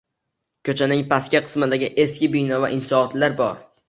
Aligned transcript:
Koʻchaning 0.69 1.03
pastki 1.11 1.41
qismidagi 1.43 1.89
eski 2.05 2.31
bino 2.37 2.59
va 2.65 2.71
inshootlar 2.79 3.37
bor 3.43 3.61